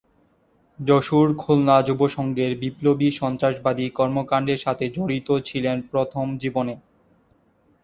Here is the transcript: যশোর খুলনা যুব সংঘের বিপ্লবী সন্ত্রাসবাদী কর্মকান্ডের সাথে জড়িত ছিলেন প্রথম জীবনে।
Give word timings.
যশোর 0.79 1.27
খুলনা 1.37 1.75
যুব 1.81 2.01
সংঘের 2.07 2.51
বিপ্লবী 2.59 3.09
সন্ত্রাসবাদী 3.11 3.85
কর্মকান্ডের 3.89 4.59
সাথে 4.59 4.85
জড়িত 4.89 5.29
ছিলেন 5.47 5.77
প্রথম 5.91 6.25
জীবনে। 6.37 6.75